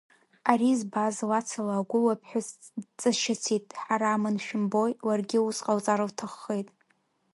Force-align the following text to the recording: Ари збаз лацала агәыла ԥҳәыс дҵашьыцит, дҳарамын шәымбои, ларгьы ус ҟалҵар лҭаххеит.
Ари 0.51 0.71
збаз 0.79 1.15
лацала 1.29 1.75
агәыла 1.79 2.15
ԥҳәыс 2.19 2.47
дҵашьыцит, 2.83 3.63
дҳарамын 3.71 4.35
шәымбои, 4.45 4.93
ларгьы 5.07 5.39
ус 5.47 5.57
ҟалҵар 5.65 5.99
лҭаххеит. 6.09 6.69